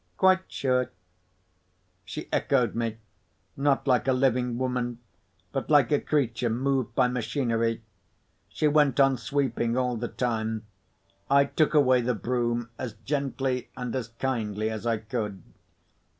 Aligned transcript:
"Quite 0.17 0.51
sure." 0.51 0.89
She 2.05 2.27
echoed 2.33 2.73
me, 2.73 2.97
not 3.55 3.85
like 3.87 4.07
a 4.07 4.13
living 4.13 4.57
woman, 4.57 4.97
but 5.51 5.69
like 5.69 5.91
a 5.91 5.99
creature 6.01 6.49
moved 6.49 6.95
by 6.95 7.07
machinery. 7.07 7.83
She 8.49 8.67
went 8.67 8.99
on 8.99 9.15
sweeping 9.15 9.77
all 9.77 9.97
the 9.97 10.07
time. 10.07 10.65
I 11.29 11.45
took 11.45 11.75
away 11.75 12.01
the 12.01 12.15
broom 12.15 12.71
as 12.79 12.93
gently 12.93 13.69
and 13.77 13.95
as 13.95 14.07
kindly 14.07 14.71
as 14.71 14.87
I 14.87 14.97
could. 14.97 15.43